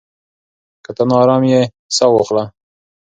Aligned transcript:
که 0.83 0.91
ته 0.97 1.03
ناارام 1.09 1.43
يې، 1.51 1.61
ساه 1.97 2.11
واخله. 2.11 2.43